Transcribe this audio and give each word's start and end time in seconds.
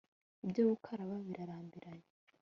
ibyo 0.45 0.61
gukaraba 0.69 1.15
birarambiranye 1.27 2.07